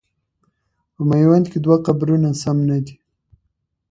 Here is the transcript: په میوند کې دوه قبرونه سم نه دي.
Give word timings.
په 0.93 1.01
میوند 1.09 1.45
کې 1.51 1.59
دوه 1.65 1.77
قبرونه 1.85 2.29
سم 2.41 2.57
نه 2.69 2.77
دي. 2.85 2.95